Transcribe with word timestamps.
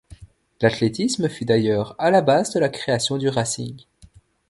L'athlétisme 0.61 1.29
fut 1.29 1.45
d'ailleurs 1.45 1.93
à 1.99 2.09
la 2.09 2.23
base 2.23 2.51
de 2.55 2.59
la 2.59 2.69
création 2.69 3.19
du 3.19 3.29
Racing. 3.29 3.83